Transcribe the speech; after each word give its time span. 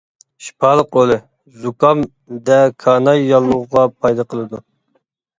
شىپالىق 0.43 0.95
رولى:زۇكام 0.99 2.01
دە 2.47 2.57
كاناي 2.85 3.21
ياللۇغىغا 3.33 3.85
پايدا 4.07 4.25
قىلىدۇ. 4.33 4.61